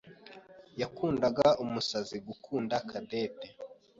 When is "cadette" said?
2.89-3.47